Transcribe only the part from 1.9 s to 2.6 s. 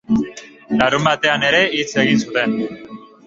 egin zuten.